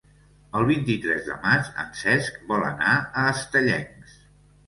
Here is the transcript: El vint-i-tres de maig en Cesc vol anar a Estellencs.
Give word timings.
El 0.59 0.63
vint-i-tres 0.69 1.19
de 1.27 1.35
maig 1.43 1.67
en 1.83 1.91
Cesc 2.01 2.41
vol 2.53 2.65
anar 2.69 2.93
a 2.95 3.27
Estellencs. 3.35 4.17